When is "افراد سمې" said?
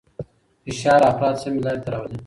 1.11-1.59